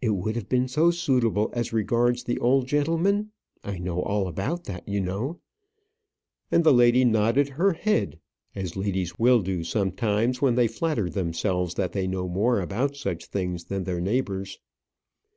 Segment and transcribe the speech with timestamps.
[0.00, 3.30] It would have been so suitable as regards the old gentleman
[3.62, 5.38] I know all about that you know"
[6.50, 8.18] and the lady nodded her head,
[8.56, 13.26] as ladies will do sometimes when they flatter themselves that they know more about such
[13.26, 14.58] things than their neighbours.